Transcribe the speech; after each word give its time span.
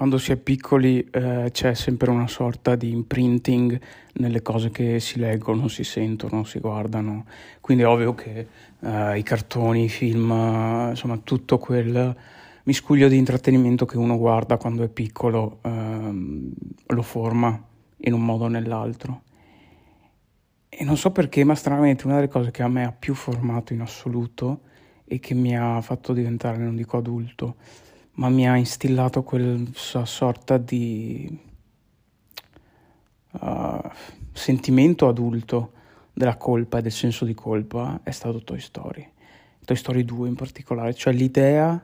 quando 0.00 0.16
si 0.16 0.32
è 0.32 0.38
piccoli 0.38 1.06
eh, 1.10 1.50
c'è 1.52 1.74
sempre 1.74 2.08
una 2.08 2.26
sorta 2.26 2.74
di 2.74 2.90
imprinting 2.90 3.78
nelle 4.14 4.40
cose 4.40 4.70
che 4.70 4.98
si 4.98 5.18
leggono, 5.18 5.68
si 5.68 5.84
sentono, 5.84 6.42
si 6.44 6.58
guardano. 6.58 7.26
Quindi 7.60 7.82
è 7.82 7.86
ovvio 7.86 8.14
che 8.14 8.46
eh, 8.80 9.18
i 9.18 9.22
cartoni, 9.22 9.84
i 9.84 9.88
film, 9.90 10.30
insomma 10.88 11.18
tutto 11.18 11.58
quel 11.58 12.16
miscuglio 12.62 13.08
di 13.08 13.18
intrattenimento 13.18 13.84
che 13.84 13.98
uno 13.98 14.16
guarda 14.16 14.56
quando 14.56 14.84
è 14.84 14.88
piccolo 14.88 15.58
ehm, 15.64 16.50
lo 16.86 17.02
forma 17.02 17.62
in 17.98 18.14
un 18.14 18.24
modo 18.24 18.44
o 18.44 18.48
nell'altro. 18.48 19.24
E 20.70 20.82
non 20.82 20.96
so 20.96 21.10
perché, 21.10 21.44
ma 21.44 21.54
stranamente 21.54 22.06
una 22.06 22.14
delle 22.14 22.28
cose 22.28 22.50
che 22.50 22.62
a 22.62 22.68
me 22.68 22.86
ha 22.86 22.92
più 22.92 23.12
formato 23.12 23.74
in 23.74 23.82
assoluto 23.82 24.60
e 25.04 25.20
che 25.20 25.34
mi 25.34 25.54
ha 25.58 25.78
fatto 25.82 26.14
diventare, 26.14 26.56
non 26.56 26.74
dico 26.74 26.96
adulto, 26.96 27.56
ma 28.14 28.28
mi 28.28 28.48
ha 28.48 28.56
instillato 28.56 29.22
quella 29.22 29.64
sorta 30.04 30.58
di 30.58 31.38
uh, 33.32 33.90
sentimento 34.32 35.08
adulto 35.08 35.72
della 36.12 36.36
colpa 36.36 36.78
e 36.78 36.82
del 36.82 36.92
senso 36.92 37.24
di 37.24 37.34
colpa 37.34 38.00
è 38.02 38.10
stato 38.10 38.42
Toy 38.42 38.60
Story. 38.60 39.08
Toy 39.64 39.76
Story 39.76 40.04
2 40.04 40.28
in 40.28 40.34
particolare, 40.34 40.94
cioè 40.94 41.12
l'idea 41.12 41.82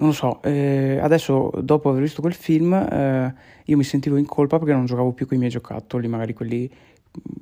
non 0.00 0.08
lo 0.08 0.14
so, 0.14 0.42
eh, 0.42 0.98
adesso 0.98 1.50
dopo 1.60 1.90
aver 1.90 2.02
visto 2.02 2.22
quel 2.22 2.32
film 2.32 2.72
eh, 2.72 3.34
io 3.66 3.76
mi 3.76 3.84
sentivo 3.84 4.16
in 4.16 4.24
colpa 4.24 4.58
perché 4.58 4.72
non 4.72 4.86
giocavo 4.86 5.12
più 5.12 5.26
con 5.26 5.36
i 5.36 5.38
miei 5.38 5.52
giocattoli, 5.52 6.08
magari 6.08 6.32
quelli 6.32 6.68
mm, 6.68 7.36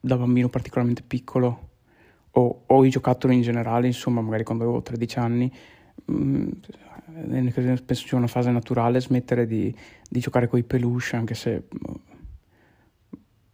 da 0.00 0.16
bambino 0.16 0.48
particolarmente 0.48 1.02
piccolo 1.06 1.68
o, 2.30 2.62
o 2.64 2.84
i 2.86 2.88
giocattoli 2.88 3.34
in 3.34 3.42
generale, 3.42 3.86
insomma 3.86 4.22
magari 4.22 4.44
quando 4.44 4.64
avevo 4.64 4.80
13 4.80 5.18
anni, 5.18 5.52
penso 6.04 8.06
sia 8.06 8.16
una 8.16 8.26
fase 8.26 8.50
naturale 8.50 9.00
smettere 9.00 9.46
di, 9.46 9.74
di 10.08 10.20
giocare 10.20 10.48
con 10.48 10.58
i 10.58 10.64
peluche 10.64 11.16
anche 11.16 11.34
se 11.34 11.64
mm, 11.74 11.94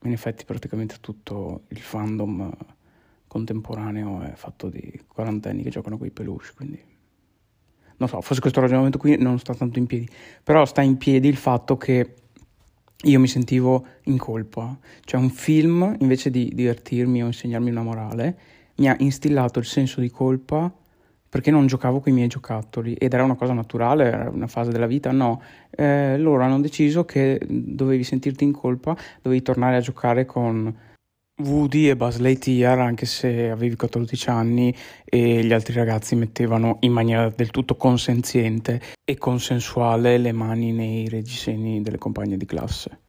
in 0.05 0.13
effetti 0.13 0.45
praticamente 0.45 0.97
tutto 1.01 1.63
il 1.69 1.81
fandom 1.81 2.51
contemporaneo 3.27 4.23
è 4.23 4.33
fatto 4.35 4.69
di 4.69 5.01
quarantenni 5.09 5.63
che 5.63 5.71
giocano 5.71 5.99
con 5.99 6.07
i 6.07 6.11
peluche, 6.11 6.53
quindi 6.55 6.81
non 7.97 8.09
so, 8.09 8.21
forse 8.21 8.41
questo 8.41 8.61
ragionamento 8.61 8.99
qui 8.99 9.17
non 9.19 9.39
sta 9.39 9.55
tanto 9.55 9.79
in 9.79 9.87
piedi, 9.87 10.09
però 10.43 10.65
sta 10.65 10.83
in 10.83 10.99
piedi 10.99 11.29
il 11.29 11.37
fatto 11.37 11.77
che 11.77 12.15
io 13.03 13.21
mi 13.21 13.27
sentivo 13.27 13.87
in 14.05 14.19
colpa, 14.19 14.79
cioè 15.05 15.21
un 15.21 15.31
film 15.31 15.97
invece 16.01 16.31
di 16.31 16.51
divertirmi 16.55 17.23
o 17.23 17.27
insegnarmi 17.27 17.71
una 17.71 17.83
morale 17.83 18.39
mi 18.77 18.89
ha 18.89 18.97
instillato 18.99 19.59
il 19.59 19.65
senso 19.65 20.01
di 20.01 20.11
colpa 20.11 20.73
perché 21.35 21.51
non 21.51 21.67
giocavo 21.67 21.99
con 21.99 22.13
i 22.13 22.15
miei 22.15 22.29
giocattoli 22.29 22.95
ed 22.95 23.13
era 23.13 23.25
una 23.25 23.35
cosa 23.35 23.53
naturale, 23.53 24.05
era 24.05 24.31
una 24.33 24.47
fase 24.47 24.71
della 24.71 24.87
vita, 24.87 25.11
no, 25.11 25.43
eh, 25.69 26.17
loro 26.17 26.45
hanno 26.45 26.61
deciso 26.61 27.05
che 27.05 27.41
dovevi 27.45 28.05
sentirti 28.05 28.45
in 28.45 28.53
colpa, 28.53 28.97
dovevi 29.21 29.43
tornare 29.43 29.75
a 29.75 29.81
giocare 29.81 30.27
con 30.27 30.73
Woody 31.43 31.89
e 31.89 31.97
Buzz 31.97 32.19
Lightyear, 32.19 32.79
anche 32.79 33.07
se 33.07 33.51
avevi 33.51 33.75
14 33.75 34.31
anni 34.31 34.73
e 35.05 35.45
gli 35.45 35.53
altri 35.53 35.75
ragazzi 35.75 36.15
mettevano 36.15 36.77
in 36.83 36.93
maniera 36.93 37.29
del 37.31 37.51
tutto 37.51 37.75
consenziente 37.75 38.81
e 39.03 39.19
consensuale 39.19 40.19
le 40.19 40.31
mani 40.31 40.71
nei 40.71 41.09
reggiseni 41.09 41.83
delle 41.83 41.99
compagne 41.99 42.37
di 42.37 42.47
classe. 42.47 43.04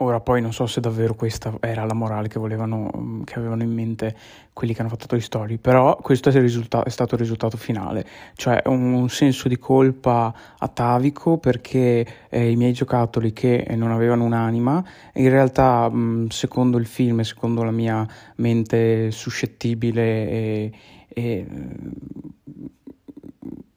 Ora 0.00 0.20
poi 0.20 0.40
non 0.40 0.52
so 0.52 0.66
se 0.66 0.80
davvero 0.80 1.14
questa 1.14 1.52
era 1.58 1.84
la 1.84 1.92
morale 1.92 2.28
che, 2.28 2.38
volevano, 2.38 2.88
mm, 2.96 3.22
che 3.24 3.36
avevano 3.36 3.64
in 3.64 3.72
mente 3.72 4.14
quelli 4.52 4.72
che 4.72 4.80
hanno 4.80 4.90
fatto 4.90 5.06
Toy 5.06 5.20
Story, 5.20 5.58
però 5.58 5.96
questo 5.96 6.28
è, 6.28 6.40
risulta- 6.40 6.84
è 6.84 6.88
stato 6.88 7.14
il 7.16 7.20
risultato 7.20 7.56
finale, 7.56 8.06
cioè 8.34 8.62
un, 8.66 8.92
un 8.92 9.08
senso 9.08 9.48
di 9.48 9.58
colpa 9.58 10.32
atavico 10.58 11.38
perché 11.38 12.06
eh, 12.28 12.48
i 12.48 12.54
miei 12.54 12.72
giocattoli 12.74 13.32
che 13.32 13.66
non 13.74 13.90
avevano 13.90 14.22
un'anima, 14.22 14.84
in 15.14 15.30
realtà 15.30 15.88
mh, 15.88 15.96
mm, 15.96 16.26
secondo 16.28 16.78
il 16.78 16.86
film 16.86 17.22
secondo 17.22 17.64
la 17.64 17.72
mia 17.72 18.06
mente 18.36 19.10
suscettibile 19.10 20.30
e, 20.30 20.72
e 21.08 21.46
mm, 21.50 21.88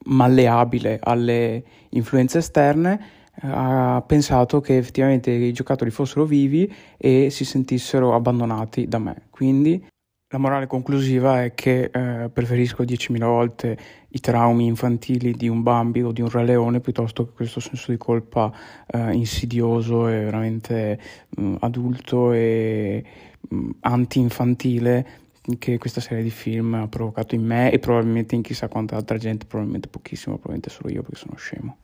malleabile 0.04 1.00
alle 1.02 1.64
influenze 1.90 2.38
esterne, 2.38 3.21
ha 3.40 4.02
pensato 4.06 4.60
che 4.60 4.76
effettivamente 4.76 5.30
i 5.30 5.52
giocattoli 5.52 5.90
fossero 5.90 6.24
vivi 6.24 6.72
e 6.96 7.28
si 7.30 7.44
sentissero 7.44 8.14
abbandonati 8.14 8.86
da 8.86 8.98
me. 8.98 9.22
Quindi 9.30 9.84
la 10.32 10.38
morale 10.38 10.66
conclusiva 10.66 11.44
è 11.44 11.52
che 11.52 11.90
eh, 11.92 12.30
preferisco 12.30 12.84
10.000 12.84 13.18
volte 13.18 13.78
i 14.08 14.20
traumi 14.20 14.64
infantili 14.64 15.32
di 15.32 15.46
un 15.46 15.62
Bambi 15.62 16.02
o 16.02 16.10
di 16.10 16.22
un 16.22 16.30
Re 16.30 16.44
Leone 16.44 16.80
piuttosto 16.80 17.26
che 17.26 17.32
questo 17.32 17.60
senso 17.60 17.90
di 17.90 17.98
colpa 17.98 18.50
eh, 18.86 19.12
insidioso 19.12 20.08
e 20.08 20.24
veramente 20.24 20.98
mh, 21.36 21.44
mm, 21.44 21.54
adulto 21.60 22.32
e 22.32 23.04
mh, 23.46 23.54
mm, 23.54 23.70
anti-infantile 23.80 25.06
che 25.58 25.76
questa 25.76 26.00
serie 26.00 26.22
di 26.22 26.30
film 26.30 26.74
ha 26.74 26.88
provocato 26.88 27.34
in 27.34 27.44
me 27.44 27.70
e 27.70 27.78
probabilmente 27.78 28.34
in 28.34 28.40
chissà 28.40 28.68
quanta 28.68 28.96
altra 28.96 29.18
gente, 29.18 29.44
probabilmente 29.44 29.88
pochissimo, 29.88 30.36
probabilmente 30.36 30.70
solo 30.70 30.88
io 30.88 31.02
perché 31.02 31.16
sono 31.16 31.36
scemo. 31.36 31.76